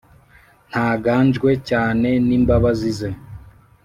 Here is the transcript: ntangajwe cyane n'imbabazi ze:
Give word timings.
ntangajwe 0.69 1.51
cyane 1.69 2.09
n'imbabazi 2.27 2.89
ze: 2.99 3.09